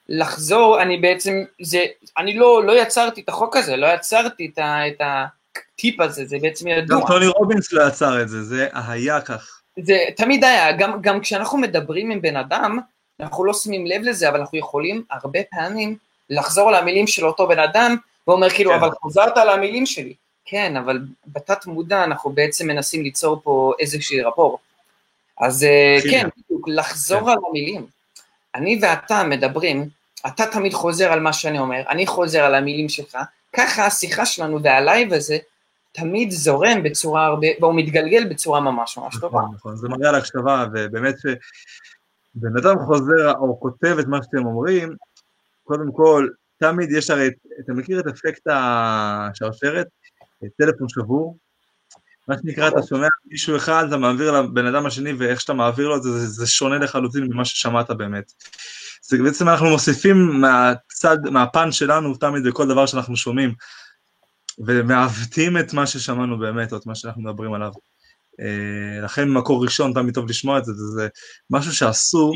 לחזור, 0.09 0.81
אני 0.81 0.97
בעצם, 0.97 1.43
זה, 1.61 1.85
אני 2.17 2.33
לא, 2.33 2.63
לא 2.63 2.81
יצרתי 2.81 3.21
את 3.21 3.29
החוק 3.29 3.57
הזה, 3.57 3.75
לא 3.75 3.87
יצרתי 3.87 4.51
את, 4.53 4.57
ה, 4.57 4.87
את, 4.87 5.01
הטיפ 5.01 5.99
הזה, 5.99 6.25
זה 6.25 6.37
בעצם 6.41 6.67
ידוע. 6.67 6.99
גם 6.99 7.07
טוני 7.07 7.27
רובינס 7.27 7.73
לא 7.73 7.87
יצר 7.87 8.21
את 8.21 8.29
זה, 8.29 8.43
זה 8.43 8.67
היה 8.73 9.21
כך. 9.21 9.61
זה 9.83 9.97
תמיד 10.17 10.43
היה, 10.43 10.71
גם, 10.71 11.01
גם 11.01 11.19
כשאנחנו 11.19 11.57
מדברים 11.57 12.11
עם 12.11 12.21
בן 12.21 12.35
אדם, 12.35 12.79
אנחנו 13.19 13.45
לא 13.45 13.53
שמים 13.53 13.85
לב 13.85 14.01
לזה, 14.01 14.29
אבל 14.29 14.39
אנחנו 14.39 14.57
יכולים 14.57 15.03
הרבה 15.11 15.39
פעמים 15.51 15.95
לחזור 16.29 16.69
על 16.69 16.75
המילים 16.75 17.07
של 17.07 17.25
אותו 17.25 17.47
בן 17.47 17.59
אדם, 17.59 17.95
ואומר 18.27 18.49
כאילו, 18.49 18.71
כן. 18.71 18.77
אבל 18.77 18.89
חוזרת 18.91 19.37
על 19.37 19.49
המילים 19.49 19.85
שלי. 19.85 20.13
כן, 20.45 20.77
אבל 20.77 21.01
בתת 21.27 21.65
מודע 21.65 22.03
אנחנו 22.03 22.29
בעצם 22.29 22.67
מנסים 22.67 23.03
ליצור 23.03 23.41
פה 23.43 23.73
איזושהי 23.79 24.21
רפור. 24.21 24.59
אז 25.41 25.63
אה, 25.63 25.97
כן, 26.11 26.27
בדיוק, 26.37 26.67
לחזור 26.67 27.21
כן. 27.21 27.27
על 27.27 27.37
המילים. 27.49 27.85
אני 28.55 28.79
ואתה 28.81 29.23
מדברים, 29.23 29.89
אתה 30.27 30.45
תמיד 30.45 30.73
חוזר 30.73 31.11
על 31.11 31.19
מה 31.19 31.33
שאני 31.33 31.59
אומר, 31.59 31.81
אני 31.89 32.07
חוזר 32.07 32.43
על 32.43 32.55
המילים 32.55 32.89
שלך, 32.89 33.17
ככה 33.53 33.85
השיחה 33.85 34.25
שלנו 34.25 34.63
והלייב 34.63 35.13
הזה 35.13 35.37
תמיד 35.91 36.31
זורם 36.31 36.83
בצורה 36.83 37.25
הרבה, 37.25 37.47
והוא 37.59 37.75
מתגלגל 37.75 38.29
בצורה 38.29 38.59
ממש 38.59 38.97
ממש 38.97 39.15
טובה. 39.21 39.39
נכון, 39.39 39.55
נכון, 39.55 39.75
זה 39.75 39.89
מראה 39.89 40.09
על 40.09 40.15
הקשבה, 40.15 40.65
ובאמת 40.73 41.15
שבן 41.19 42.57
אדם 42.57 42.75
חוזר 42.85 43.31
או 43.31 43.59
כותב 43.59 43.95
את 43.99 44.07
מה 44.07 44.23
שאתם 44.23 44.45
אומרים, 44.45 44.95
קודם 45.63 45.91
כל, 45.91 46.27
תמיד 46.57 46.91
יש 46.91 47.09
הרי, 47.09 47.29
אתה 47.65 47.73
מכיר 47.73 47.99
את 47.99 48.05
אפקט 48.07 48.47
השרשרת? 48.51 49.87
טלפון 50.57 50.89
שבור? 50.89 51.37
מה 52.27 52.35
שנקרא, 52.41 52.67
אתה 52.67 52.83
שומע 52.89 53.07
מישהו 53.25 53.55
אחד, 53.55 53.85
אתה 53.87 53.97
מעביר 53.97 54.31
לבן 54.31 54.65
אדם 54.65 54.85
השני, 54.85 55.13
ואיך 55.13 55.41
שאתה 55.41 55.53
מעביר 55.53 55.87
לו 55.87 55.97
את 55.97 56.03
זה, 56.03 56.27
זה 56.27 56.47
שונה 56.47 56.77
לחלוטין 56.77 57.23
ממה 57.23 57.45
ששמעת 57.45 57.91
באמת. 57.91 58.31
זה 59.01 59.17
בעצם 59.23 59.49
אנחנו 59.49 59.69
מוסיפים 59.69 60.41
מהצד, 60.41 61.17
מהפן 61.31 61.71
שלנו 61.71 62.15
תמיד 62.15 62.43
בכל 62.47 62.67
דבר 62.67 62.85
שאנחנו 62.85 63.15
שומעים, 63.15 63.53
ומעוותים 64.65 65.57
את 65.57 65.73
מה 65.73 65.87
ששמענו 65.87 66.39
באמת, 66.39 66.73
או 66.73 66.77
את 66.77 66.85
מה 66.85 66.95
שאנחנו 66.95 67.21
מדברים 67.21 67.53
עליו. 67.53 67.71
אה, 68.39 69.01
לכן 69.01 69.29
מקור 69.29 69.63
ראשון 69.63 69.93
תמיד 69.93 70.13
טוב 70.13 70.29
לשמוע 70.29 70.57
את 70.57 70.65
זה, 70.65 70.73
זה 70.73 71.07
משהו 71.49 71.73
שעשו 71.73 72.31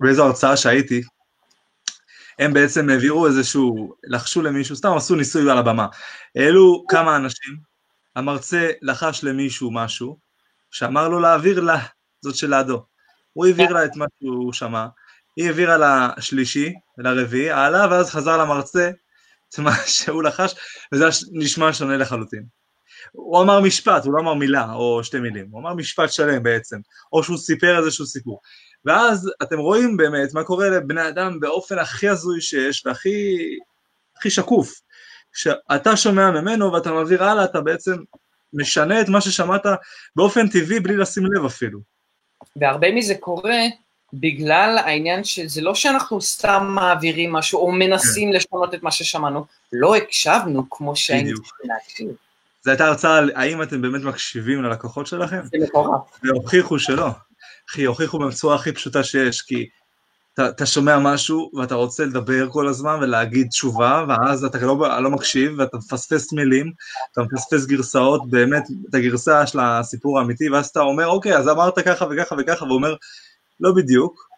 באיזו 0.00 0.24
הרצאה 0.24 0.56
שהייתי, 0.56 1.02
הם 2.38 2.52
בעצם 2.52 2.88
העבירו 2.88 3.26
איזשהו, 3.26 3.94
לחשו 4.04 4.42
למישהו, 4.42 4.76
סתם 4.76 4.96
עשו 4.96 5.14
ניסוי 5.14 5.50
על 5.50 5.58
הבמה. 5.58 5.86
העלו 6.36 6.84
כמה 6.88 7.16
אנשים, 7.16 7.56
המרצה 8.16 8.70
לחש 8.82 9.24
למישהו 9.24 9.70
משהו, 9.70 10.18
שאמר 10.70 11.08
לו 11.08 11.20
להעביר 11.20 11.60
לה, 11.60 11.78
זאת 12.20 12.36
שלידו. 12.36 12.84
הוא 13.32 13.46
העביר 13.46 13.72
לה 13.72 13.84
את 13.84 13.96
מה 13.96 14.06
שהוא 14.18 14.52
שמע, 14.52 14.86
היא 15.36 15.46
העבירה 15.46 15.76
לשלישי, 16.16 16.74
לרביעי, 16.98 17.50
הלאה, 17.50 17.90
ואז 17.90 18.10
חזר 18.10 18.36
למרצה 18.36 18.90
את 19.48 19.58
מה 19.58 19.72
שהוא 19.86 20.22
לחש, 20.22 20.54
וזה 20.92 21.04
נשמע 21.32 21.72
שונה 21.72 21.96
לחלוטין. 21.96 22.44
הוא 23.12 23.42
אמר 23.42 23.60
משפט, 23.60 24.04
הוא 24.04 24.14
לא 24.14 24.20
אמר 24.20 24.34
מילה 24.34 24.72
או 24.72 25.04
שתי 25.04 25.20
מילים, 25.20 25.46
הוא 25.50 25.60
אמר 25.60 25.74
משפט 25.74 26.12
שלם 26.12 26.42
בעצם, 26.42 26.76
או 27.12 27.22
שהוא 27.22 27.38
סיפר 27.38 27.78
איזשהו 27.78 28.06
סיפור. 28.06 28.40
ואז 28.88 29.30
אתם 29.42 29.58
רואים 29.58 29.96
באמת 29.96 30.34
מה 30.34 30.44
קורה 30.44 30.68
לבני 30.68 31.08
אדם 31.08 31.40
באופן 31.40 31.78
הכי 31.78 32.08
הזוי 32.08 32.40
שיש 32.40 32.86
והכי 32.86 33.36
הכי 34.16 34.30
שקוף. 34.30 34.80
כשאתה 35.32 35.96
שומע 35.96 36.30
ממנו 36.30 36.72
ואתה 36.72 36.92
מעביר 36.92 37.24
הלאה, 37.24 37.44
אתה 37.44 37.60
בעצם 37.60 37.96
משנה 38.52 39.00
את 39.00 39.08
מה 39.08 39.20
ששמעת 39.20 39.66
באופן 40.16 40.48
טבעי 40.48 40.80
בלי 40.80 40.96
לשים 40.96 41.32
לב 41.32 41.44
אפילו. 41.44 41.80
והרבה 42.56 42.92
מזה 42.92 43.14
קורה 43.14 43.60
בגלל 44.12 44.78
העניין 44.78 45.24
שזה 45.24 45.60
לא 45.60 45.74
שאנחנו 45.74 46.20
סתם 46.20 46.66
מעבירים 46.74 47.32
משהו 47.32 47.60
או 47.60 47.72
מנסים 47.72 48.30
כן. 48.30 48.36
לשנות 48.36 48.74
את 48.74 48.82
מה 48.82 48.90
ששמענו, 48.90 49.44
לא 49.72 49.96
הקשבנו 49.96 50.70
כמו 50.70 50.96
שהיינו 50.96 51.42
צריכים 51.42 51.70
להקשיב. 51.70 52.08
זו 52.62 52.70
הייתה 52.70 52.86
הרצאה 52.86 53.18
על 53.18 53.30
האם 53.34 53.62
אתם 53.62 53.82
באמת 53.82 54.02
מקשיבים 54.02 54.62
ללקוחות 54.62 55.06
שלכם? 55.06 55.40
זה 55.44 55.58
מטורף. 55.62 56.00
והוכיחו 56.22 56.78
שלא. 56.78 57.08
אחי, 57.70 57.84
הוכיחו 57.84 58.18
בצורה 58.18 58.54
הכי 58.54 58.72
פשוטה 58.72 59.04
שיש, 59.04 59.42
כי 59.42 59.68
אתה, 60.34 60.48
אתה 60.48 60.66
שומע 60.66 60.98
משהו 60.98 61.50
ואתה 61.54 61.74
רוצה 61.74 62.04
לדבר 62.04 62.48
כל 62.50 62.68
הזמן 62.68 62.98
ולהגיד 63.02 63.48
תשובה, 63.48 64.04
ואז 64.08 64.44
אתה 64.44 64.58
לא, 64.58 65.00
לא 65.02 65.10
מקשיב 65.10 65.52
ואתה 65.58 65.76
מפספס 65.76 66.32
מילים, 66.32 66.72
אתה 67.12 67.20
מפספס 67.22 67.66
גרסאות, 67.66 68.30
באמת, 68.30 68.62
את 68.90 68.94
הגרסה 68.94 69.46
של 69.46 69.58
הסיפור 69.60 70.18
האמיתי, 70.18 70.50
ואז 70.50 70.66
אתה 70.66 70.80
אומר, 70.80 71.06
אוקיי, 71.06 71.36
אז 71.36 71.48
אמרת 71.48 71.78
ככה 71.78 72.06
וככה 72.10 72.34
וככה, 72.38 72.64
ואומר, 72.64 72.94
לא 73.60 73.72
בדיוק, 73.76 74.28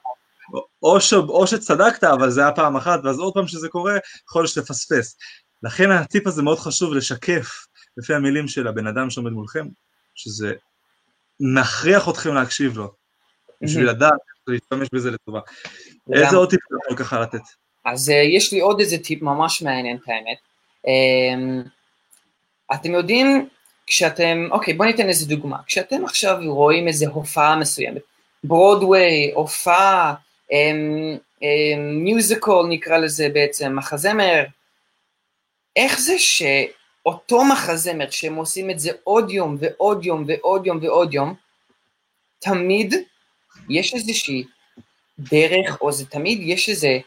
או, 0.83 1.01
ש, 1.01 1.13
או 1.13 1.47
שצדקת, 1.47 2.05
אבל 2.05 2.31
זה 2.31 2.41
היה 2.41 2.53
פעם 2.53 2.77
אחת, 2.77 3.01
ואז 3.05 3.19
עוד 3.19 3.35
פעם 3.35 3.47
שזה 3.47 3.69
קורה, 3.69 3.97
יכול 4.29 4.43
להיות 4.43 4.51
שתפספס. 4.51 5.17
לכן 5.63 5.91
הטיפ 5.91 6.27
הזה 6.27 6.43
מאוד 6.43 6.59
חשוב 6.59 6.93
לשקף 6.93 7.67
לפי 7.97 8.15
המילים 8.15 8.49
של 8.49 8.67
הבן 8.67 8.87
אדם 8.87 9.11
שעומד 9.11 9.33
מולכם, 9.33 9.67
שזה 10.15 10.53
מכריח 11.41 12.09
אתכם 12.09 12.35
להקשיב 12.35 12.79
לו, 12.79 13.00
בשביל 13.63 13.91
לדעת 13.91 14.21
להשתמש 14.47 14.89
בזה 14.93 15.11
לטובה. 15.11 15.41
איזה 16.13 16.37
עוד 16.37 16.51
טיפ 16.51 16.61
אתה 16.67 16.75
יכול 16.85 16.97
ככה 16.97 17.21
לתת? 17.21 17.41
אז 17.85 18.09
uh, 18.09 18.13
יש 18.13 18.53
לי 18.53 18.61
עוד 18.61 18.81
איזה 18.81 18.99
טיפ 18.99 19.23
ממש 19.23 19.63
מעניין 19.63 19.97
את 19.97 20.09
האמת. 20.09 20.39
Um, 20.87 21.69
אתם 22.75 22.95
יודעים, 22.95 23.49
כשאתם, 23.87 24.49
אוקיי, 24.51 24.75
בואו 24.75 24.89
ניתן 24.89 25.09
איזה 25.09 25.27
דוגמה. 25.27 25.57
כשאתם 25.67 26.05
עכשיו 26.05 26.39
רואים 26.45 26.89
איזה 26.89 27.09
הופעה 27.09 27.57
מסוימת, 27.57 28.03
ברודוויי, 28.45 29.33
הופעה, 29.35 30.15
מיוזיקל 32.05 32.51
um, 32.51 32.65
um, 32.65 32.69
נקרא 32.69 32.97
לזה 32.97 33.29
בעצם, 33.29 33.77
מחזמר, 33.77 34.45
איך 35.77 36.01
זה 36.01 36.19
שאותו 36.19 37.45
מחזמר, 37.45 38.11
שהם 38.11 38.35
עושים 38.35 38.71
את 38.71 38.81
זה 38.81 38.91
עוד 39.05 39.31
יום 39.31 39.57
ועוד 39.61 40.07
יום 40.07 40.25
ועוד 40.29 40.67
יום 40.67 40.79
ועוד 40.83 41.15
יום, 41.15 41.35
תמיד 42.39 42.95
יש 43.69 43.95
איזושהי 43.95 44.45
דרך, 45.19 45.81
או 45.81 45.93
זה 45.93 46.07
תמיד, 46.07 46.39
יש 46.43 46.69
איזה, 46.69 46.99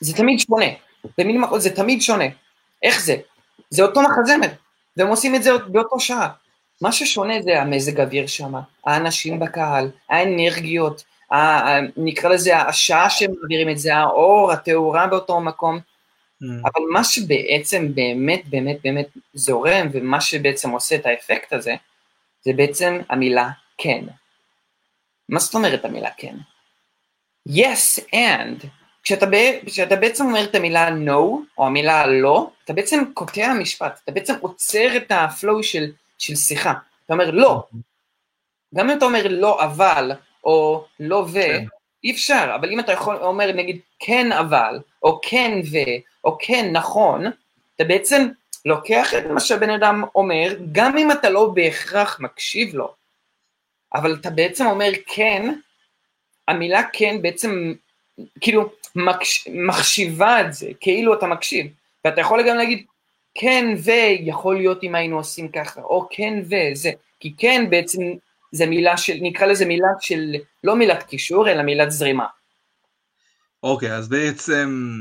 זה 0.00 0.16
תמיד 0.16 0.40
שונה, 0.40 0.66
במילים 1.18 1.44
אחרות 1.44 1.62
זה 1.62 1.76
תמיד 1.76 2.02
שונה. 2.02 2.24
איך 2.82 3.00
זה? 3.00 3.16
זה 3.70 3.82
אותו 3.82 4.02
מחזמר, 4.02 4.48
והם 4.96 5.08
עושים 5.08 5.34
את 5.34 5.42
זה 5.42 5.50
באותו 5.58 6.00
שעה. 6.00 6.28
מה 6.82 6.92
ששונה 6.92 7.42
זה 7.42 7.62
המזג 7.62 8.00
אוויר 8.00 8.26
שם, 8.26 8.54
האנשים 8.86 9.40
בקהל, 9.40 9.90
האנרגיות, 10.10 11.04
ה, 11.32 11.36
נקרא 11.96 12.30
לזה 12.30 12.56
השעה 12.56 13.10
שהם 13.10 13.30
מעבירים 13.40 13.68
את 13.68 13.78
זה, 13.78 13.96
האור, 13.96 14.52
התאורה 14.52 15.06
באותו 15.06 15.40
מקום, 15.40 15.78
mm. 15.78 16.46
אבל 16.64 16.84
מה 16.92 17.04
שבעצם 17.04 17.94
באמת 17.94 18.48
באמת 18.48 18.76
באמת 18.84 19.08
זורם, 19.34 19.88
ומה 19.92 20.20
שבעצם 20.20 20.70
עושה 20.70 20.94
את 20.94 21.06
האפקט 21.06 21.52
הזה, 21.52 21.74
זה 22.44 22.52
בעצם 22.52 22.98
המילה 23.08 23.48
כן. 23.78 24.04
מה 25.28 25.40
זאת 25.40 25.54
אומרת 25.54 25.84
המילה 25.84 26.10
כן? 26.16 26.36
yes 27.48 28.00
and, 28.14 28.66
כשאתה, 29.02 29.26
כשאתה 29.66 29.96
בעצם 29.96 30.24
אומר 30.24 30.44
את 30.44 30.54
המילה 30.54 30.88
no, 30.88 31.12
או 31.58 31.66
המילה 31.66 32.06
לא, 32.06 32.50
אתה 32.64 32.72
בעצם 32.72 33.02
קוטע 33.14 33.54
משפט, 33.54 34.00
אתה 34.04 34.12
בעצם 34.12 34.34
עוצר 34.40 34.96
את 34.96 35.06
הפלואו 35.10 35.62
של, 35.62 35.92
של 36.18 36.34
שיחה. 36.36 36.72
אתה 37.04 37.12
אומר 37.12 37.30
לא. 37.30 37.62
גם 38.74 38.90
אם 38.90 38.98
אתה 38.98 39.04
אומר 39.04 39.26
לא 39.30 39.64
אבל, 39.64 40.12
או 40.44 40.84
לא 41.00 41.26
ו, 41.28 41.32
כן. 41.32 41.64
אי 42.04 42.12
אפשר, 42.12 42.52
אבל 42.54 42.70
אם 42.70 42.80
אתה 42.80 42.92
יכול, 42.92 43.16
אומר 43.16 43.52
נגיד 43.52 43.80
כן 43.98 44.32
אבל, 44.32 44.80
או 45.02 45.20
כן 45.22 45.60
ו, 45.72 45.76
או 46.24 46.36
כן 46.40 46.70
נכון, 46.72 47.24
אתה 47.76 47.84
בעצם 47.84 48.28
לוקח 48.64 49.14
את 49.14 49.26
מה 49.26 49.40
שהבן 49.40 49.70
אדם 49.70 50.04
אומר, 50.14 50.54
גם 50.72 50.98
אם 50.98 51.12
אתה 51.12 51.30
לא 51.30 51.50
בהכרח 51.54 52.20
מקשיב 52.20 52.74
לו. 52.74 52.94
אבל 53.94 54.14
אתה 54.14 54.30
בעצם 54.30 54.66
אומר 54.66 54.90
כן, 55.06 55.54
המילה 56.48 56.82
כן 56.92 57.22
בעצם 57.22 57.72
כאילו 58.40 58.72
מקש, 58.94 59.48
מחשיבה 59.52 60.40
את 60.40 60.54
זה, 60.54 60.68
כאילו 60.80 61.14
אתה 61.14 61.26
מקשיב, 61.26 61.66
ואתה 62.04 62.20
יכול 62.20 62.48
גם 62.48 62.56
להגיד 62.56 62.86
כן 63.34 63.64
ויכול 63.84 64.56
להיות 64.56 64.84
אם 64.84 64.94
היינו 64.94 65.16
עושים 65.16 65.48
ככה, 65.48 65.80
או 65.80 66.08
כן 66.10 66.34
וזה, 66.44 66.90
כי 67.20 67.34
כן 67.38 67.66
בעצם 67.70 68.02
זה 68.52 68.66
מילה 68.66 68.96
של, 68.96 69.12
נקרא 69.20 69.46
לזה 69.46 69.64
מילה 69.64 69.88
של, 70.00 70.34
לא 70.64 70.76
מילת 70.76 71.02
קישור, 71.02 71.48
אלא 71.48 71.62
מילת 71.62 71.90
זרימה. 71.90 72.26
אוקיי, 73.62 73.90
okay, 73.90 73.92
אז 73.92 74.08
בעצם, 74.08 74.92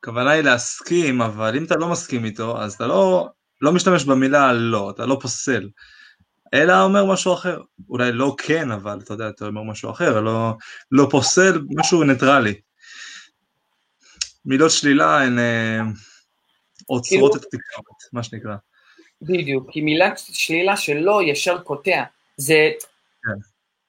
הכוונה 0.00 0.30
היא 0.30 0.42
להסכים, 0.42 1.22
אבל 1.22 1.56
אם 1.56 1.64
אתה 1.64 1.76
לא 1.76 1.88
מסכים 1.88 2.24
איתו, 2.24 2.62
אז 2.62 2.74
אתה 2.74 2.86
לא, 2.86 3.28
לא 3.60 3.72
משתמש 3.72 4.04
במילה 4.04 4.52
לא, 4.52 4.90
אתה 4.90 5.06
לא 5.06 5.18
פוסל. 5.22 5.68
אלא 6.54 6.82
אומר 6.82 7.04
משהו 7.04 7.34
אחר, 7.34 7.60
אולי 7.88 8.12
לא 8.12 8.34
כן, 8.38 8.70
אבל 8.70 9.00
אתה 9.04 9.12
יודע, 9.12 9.28
אתה 9.28 9.46
אומר 9.46 9.62
משהו 9.62 9.90
אחר, 9.90 10.20
לא, 10.20 10.52
לא 10.90 11.08
פוסל, 11.10 11.60
משהו 11.70 12.04
ניטרלי. 12.04 12.54
מילות 14.44 14.70
שלילה 14.70 15.22
הן 15.22 15.38
אה, 15.38 15.80
עוצרות 16.86 17.08
כאילו, 17.08 17.26
את 17.26 17.34
התקשורת, 17.34 18.12
מה 18.12 18.22
שנקרא. 18.22 18.54
בדיוק, 19.22 19.70
כי 19.70 19.80
מילת 19.80 20.18
שלילה 20.18 20.76
שלא 20.76 21.22
ישר 21.22 21.58
קוטע, 21.58 22.02
זה, 22.36 22.70
כן. 23.22 23.40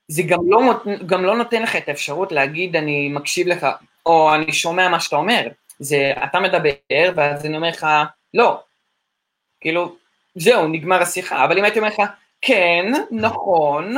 זה 0.08 0.24
גם, 0.24 0.40
לא, 0.48 0.60
גם 1.06 1.26
לא 1.26 1.38
נותן 1.38 1.62
לך 1.62 1.76
את 1.76 1.90
האפשרות 1.90 2.32
להגיד 2.32 2.76
אני 2.76 3.10
מקשיב 3.10 3.48
לך, 3.48 3.68
או 4.06 4.36
אני 4.36 4.54
שומע 4.54 4.90
מה 4.90 5.00
שאתה 5.00 5.16
אומר, 5.16 5.48
זה 5.80 6.14
אתה 6.24 6.40
מדבר, 6.40 7.12
ואז 7.16 7.46
אני 7.46 7.56
אומר 7.56 7.70
לך, 7.70 7.88
לא, 8.34 8.64
כאילו, 9.62 9.96
זהו, 10.36 10.68
נגמר 10.68 11.02
השיחה, 11.02 11.46
אבל 11.46 11.58
אם 11.58 11.64
הייתי 11.64 11.80
אומר 11.80 11.90
לך, 11.90 12.02
כן, 12.48 12.86
נכון, 13.12 13.96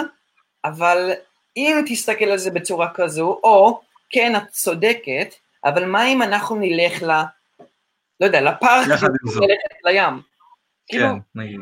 אבל 0.65 1.11
אם 1.57 1.83
תסתכל 1.87 2.25
על 2.25 2.37
זה 2.37 2.51
בצורה 2.51 2.93
כזו, 2.93 3.39
או 3.43 3.81
כן, 4.09 4.35
את 4.35 4.49
צודקת, 4.49 5.35
אבל 5.65 5.85
מה 5.85 6.07
אם 6.07 6.21
אנחנו 6.21 6.55
נלך 6.55 7.03
ל... 7.03 7.11
לא 8.19 8.25
יודע, 8.25 8.41
לפארק, 8.41 8.87
נלך 8.87 9.05
לים. 9.85 10.21
כאילו, 10.87 11.07
כן, 11.07 11.17
נגיד. 11.35 11.59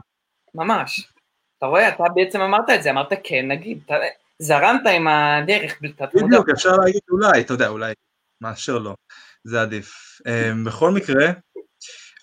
ממש. 0.56 1.12
אתה 1.58 1.66
רואה, 1.66 1.90
אתה 1.90 2.04
בעצם 2.16 2.42
אמרת 2.42 2.70
את 2.70 2.84
זה, 2.84 2.90
אמרת 2.90 3.14
כן, 3.24 3.48
נגיד, 3.48 3.80
אתה, 3.86 3.96
זרמת 4.40 4.82
עם 4.92 5.08
הדרך 5.08 5.82
בלי 5.82 5.94
תת 5.94 6.14
מודע. 6.14 6.28
בדיוק, 6.28 6.50
אפשר 6.50 6.72
להגיד 6.72 7.02
אולי, 7.12 7.42
אתה 7.42 7.54
יודע, 7.54 7.68
אולי, 7.68 7.94
מאשר 8.42 8.78
לא, 8.78 8.96
זה 9.44 9.62
עדיף. 9.62 10.22
אמ, 10.28 10.64
בכל 10.64 10.92
מקרה, 10.92 11.26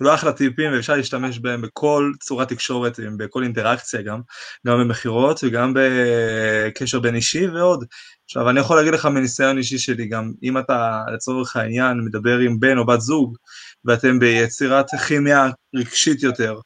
לא 0.01 0.15
אחלה 0.15 0.33
טיפים 0.33 0.73
ואפשר 0.73 0.97
להשתמש 0.97 1.39
בהם 1.39 1.63
בכל 1.63 2.13
צורת 2.21 2.49
תקשורת, 2.49 3.01
בכל 3.17 3.43
אינטראקציה 3.43 4.03
גם, 4.03 4.21
גם 4.67 4.79
במכירות 4.79 5.41
וגם 5.45 5.75
בקשר 5.77 7.01
בין 7.01 7.15
אישי 7.15 7.47
ועוד. 7.49 7.85
עכשיו, 8.25 8.51
אני 8.51 8.61
יכול 8.61 8.77
להגיד 8.77 8.95
לך 8.95 9.07
מניסיון 9.07 9.59
אישי 9.59 9.79
שלי, 9.79 10.07
גם 10.07 10.33
אם 10.43 10.59
אתה 10.59 11.01
לצורך 11.15 11.57
העניין 11.57 12.01
מדבר 12.01 12.39
עם 12.39 12.61
בן 12.61 12.79
או 12.79 12.87
בת 12.87 13.01
זוג, 13.01 13.37
ואתם 13.85 14.19
ביצירת 14.19 14.87
כימיה 15.09 15.49
רגשית 15.75 16.23
יותר, 16.23 16.59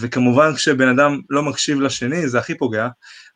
וכמובן 0.00 0.54
כשבן 0.54 0.88
אדם 0.88 1.20
לא 1.30 1.42
מקשיב 1.42 1.80
לשני, 1.80 2.28
זה 2.28 2.38
הכי 2.38 2.58
פוגע, 2.58 2.88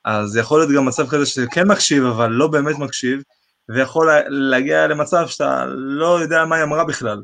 אז 0.05 0.37
יכול 0.37 0.61
להיות 0.61 0.73
גם 0.77 0.85
מצב 0.85 1.09
כזה 1.09 1.27
שאתה 1.27 1.47
כן 1.51 1.69
מקשיב, 1.69 2.05
אבל 2.05 2.31
לא 2.31 2.47
באמת 2.47 2.79
מקשיב, 2.79 3.21
ויכול 3.69 4.11
להגיע 4.29 4.87
למצב 4.87 5.27
שאתה 5.27 5.65
לא 5.69 6.21
יודע 6.21 6.45
מה 6.45 6.57
היא 6.57 6.65
אמרה 6.65 6.85
בכלל. 6.85 7.23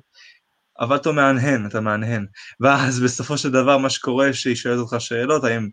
אבל 0.80 0.96
אתה 0.96 1.12
מהנהן, 1.12 1.66
אתה 1.66 1.80
מהנהן. 1.80 2.26
ואז 2.60 3.00
בסופו 3.00 3.38
של 3.38 3.50
דבר 3.50 3.78
מה 3.78 3.90
שקורה 3.90 4.32
שהיא 4.32 4.56
שואלת 4.56 4.78
אותך 4.78 4.96
שאלות, 4.98 5.44
האם 5.44 5.68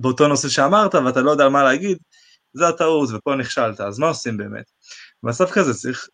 באותו 0.00 0.28
נושא 0.28 0.48
שאמרת 0.48 0.94
ואתה 0.94 1.20
לא 1.20 1.30
יודע 1.30 1.48
מה 1.48 1.62
להגיד, 1.62 1.98
זה 2.52 2.68
הטעות 2.68 3.08
ופה 3.12 3.34
נכשלת, 3.34 3.80
אז 3.80 3.98
מה 3.98 4.06
עושים 4.06 4.36
באמת? 4.36 4.64
במצב 5.22 5.50
כזה 5.50 5.74
צריך 5.74 6.08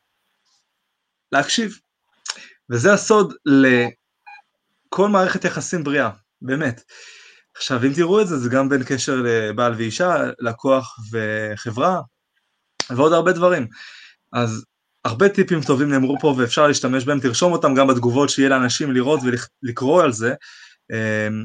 להקשיב. 1.32 1.78
וזה 2.70 2.92
הסוד 2.92 3.34
לכל 3.44 5.08
מערכת 5.08 5.44
יחסים 5.44 5.84
בריאה, 5.84 6.10
באמת. 6.42 6.82
עכשיו, 7.56 7.84
אם 7.84 7.92
תראו 7.94 8.20
את 8.20 8.28
זה, 8.28 8.38
זה 8.38 8.48
גם 8.48 8.68
בין 8.68 8.82
קשר 8.84 9.16
לבעל 9.24 9.74
ואישה, 9.74 10.16
לקוח 10.38 10.96
וחברה, 11.12 12.00
ועוד 12.90 13.12
הרבה 13.12 13.32
דברים. 13.32 13.66
אז 14.32 14.64
הרבה 15.08 15.28
טיפים 15.28 15.60
טובים 15.66 15.90
נאמרו 15.90 16.16
פה 16.20 16.34
ואפשר 16.38 16.66
להשתמש 16.66 17.04
בהם, 17.04 17.20
תרשום 17.20 17.52
אותם 17.52 17.74
גם 17.74 17.86
בתגובות 17.86 18.30
שיהיה 18.30 18.48
לאנשים 18.48 18.92
לראות 18.92 19.20
ולקרוא 19.62 20.02
על 20.02 20.12
זה. 20.12 20.34
אמ, 20.92 21.44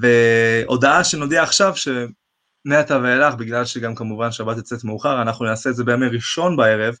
והודעה 0.00 1.04
שנודיע 1.04 1.42
עכשיו 1.42 1.72
שמעתה 1.76 2.98
ואילך, 3.02 3.34
בגלל 3.34 3.64
שגם 3.64 3.94
כמובן 3.94 4.32
שבת 4.32 4.56
יוצאת 4.56 4.84
מאוחר, 4.84 5.22
אנחנו 5.22 5.44
נעשה 5.44 5.70
את 5.70 5.74
זה 5.76 5.84
בימי 5.84 6.06
ראשון 6.06 6.56
בערב, 6.56 6.94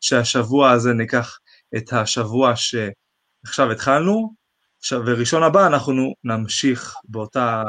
שהשבוע 0.00 0.70
הזה 0.70 0.92
ניקח 0.92 1.38
את 1.76 1.92
השבוע 1.92 2.52
שעכשיו 2.56 3.72
התחלנו, 3.72 4.34
וראשון 4.92 5.42
הבא 5.42 5.66
אנחנו 5.66 6.14
נמשיך 6.24 6.94
באותה, 7.04 7.62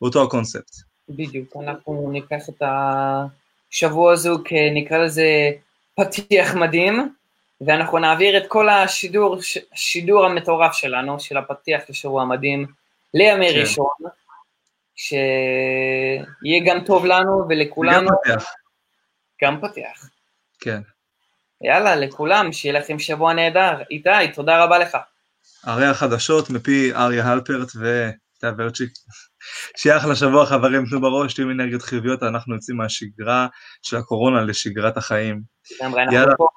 באותו 0.00 0.22
הקונספט. 0.22 0.70
בדיוק, 1.08 1.56
אנחנו 1.56 2.08
ניקח 2.12 2.48
את 2.48 2.62
השבוע 2.62 4.12
הזו 4.12 4.38
כנקרא 4.44 4.98
לזה 4.98 5.50
פתיח 5.96 6.54
מדהים, 6.54 7.17
ואנחנו 7.60 7.98
נעביר 7.98 8.36
את 8.36 8.46
כל 8.48 8.68
השידור, 8.68 9.36
השידור 9.72 10.26
המטורף 10.26 10.72
שלנו, 10.72 11.20
של 11.20 11.36
הפתיח 11.36 11.82
לשבוע 11.88 12.22
המדהים, 12.22 12.66
לימי 13.14 13.52
כן. 13.52 13.60
ראשון, 13.60 14.10
שיהיה 14.96 16.64
גם 16.66 16.84
טוב 16.84 17.06
לנו 17.06 17.44
ולכולנו. 17.48 18.08
גם 18.10 18.16
פתיח. 18.24 18.54
גם 19.42 19.60
פתיח. 19.60 20.10
כן. 20.60 20.80
יאללה, 21.60 21.96
לכולם, 21.96 22.52
שיהיה 22.52 22.80
לכם 22.80 22.98
שבוע 22.98 23.34
נהדר. 23.34 23.82
איתי, 23.90 24.32
תודה 24.34 24.64
רבה 24.64 24.78
לך. 24.78 24.96
הרי 25.64 25.86
החדשות 25.86 26.50
מפי 26.50 26.94
אריה 26.94 27.26
הלפרט 27.26 27.68
ואיתי 27.74 28.46
ורצ'יק. 28.58 28.90
שיהיה 29.76 29.96
אחלה 29.96 30.16
שבוע 30.16 30.46
חברים, 30.46 30.84
תנו 30.90 31.00
בראש, 31.00 31.34
תהיו 31.34 31.50
אנרגיות 31.50 31.82
חיוביות, 31.82 32.22
אנחנו 32.22 32.54
יוצאים 32.54 32.76
מהשגרה 32.76 33.46
של 33.82 33.96
הקורונה 33.96 34.42
לשגרת 34.42 34.96
החיים. 34.96 35.40
יאללה. 36.12 36.36
פה 36.36 36.48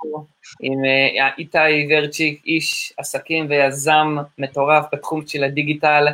עם 0.61 0.85
אה, 0.85 1.29
איתי 1.37 1.87
ורצ'יק, 1.89 2.41
איש 2.45 2.93
עסקים 2.97 3.49
ויזם 3.49 4.17
מטורף 4.37 4.85
בתחום 4.93 5.27
של 5.27 5.43
הדיגיטל 5.43 6.05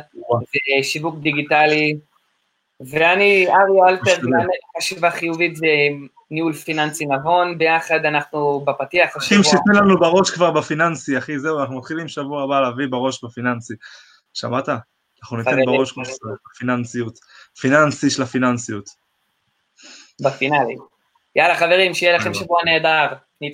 ושיווק 0.80 1.18
דיגיטלי, 1.18 1.98
ואני 2.80 3.46
אריה 3.46 3.88
אלפר, 3.88 4.26
חשיבה 4.78 5.10
חיובית 5.10 5.56
זה 5.56 5.66
ניהול 6.30 6.52
פיננסי 6.52 7.06
נבון, 7.06 7.58
ביחד 7.58 8.04
אנחנו 8.04 8.64
בפתיח 8.66 9.16
השבוע. 9.16 9.40
אחים 9.40 9.42
שתן 9.42 9.84
לנו 9.84 9.98
בראש 9.98 10.30
כבר 10.30 10.50
בפיננסי, 10.50 11.18
אחי, 11.18 11.38
זהו, 11.38 11.60
אנחנו 11.60 11.78
מתחילים 11.78 12.08
שבוע 12.08 12.42
הבא 12.42 12.60
להביא 12.60 12.86
בראש 12.90 13.24
בפיננסי. 13.24 13.74
שמעת? 14.34 14.68
אנחנו 15.22 15.36
ניתן 15.36 15.56
בראש 15.66 15.94
בפיננסיות, 16.54 17.18
פיננסי 17.60 18.10
של 18.10 18.22
הפיננסיות. 18.22 18.88
בפינאלי. 20.22 20.76
יאללה 21.36 21.56
חברים, 21.56 21.94
שיהיה 21.94 22.16
לכם 22.16 22.34
שבוע 22.34 22.60
נהדר. 22.64 23.06
נתראה. 23.40 23.52